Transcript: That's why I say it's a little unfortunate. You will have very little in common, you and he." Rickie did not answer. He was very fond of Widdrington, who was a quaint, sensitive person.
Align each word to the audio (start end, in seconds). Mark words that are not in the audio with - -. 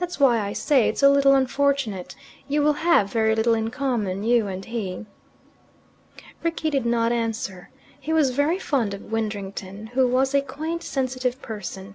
That's 0.00 0.18
why 0.18 0.40
I 0.40 0.54
say 0.54 0.88
it's 0.88 1.04
a 1.04 1.08
little 1.08 1.36
unfortunate. 1.36 2.16
You 2.48 2.62
will 2.62 2.72
have 2.72 3.12
very 3.12 3.36
little 3.36 3.54
in 3.54 3.70
common, 3.70 4.24
you 4.24 4.48
and 4.48 4.64
he." 4.64 5.06
Rickie 6.42 6.70
did 6.70 6.84
not 6.84 7.12
answer. 7.12 7.70
He 8.00 8.12
was 8.12 8.30
very 8.30 8.58
fond 8.58 8.92
of 8.92 9.12
Widdrington, 9.12 9.86
who 9.94 10.08
was 10.08 10.34
a 10.34 10.42
quaint, 10.42 10.82
sensitive 10.82 11.40
person. 11.40 11.94